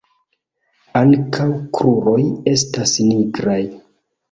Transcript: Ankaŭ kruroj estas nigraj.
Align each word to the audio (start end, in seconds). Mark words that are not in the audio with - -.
Ankaŭ 1.01 1.45
kruroj 1.79 2.17
estas 2.55 2.97
nigraj. 3.13 3.61